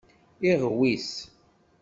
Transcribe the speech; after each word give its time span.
Iɣwis. 0.49 1.11